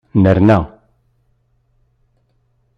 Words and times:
Nerna. 0.21 0.59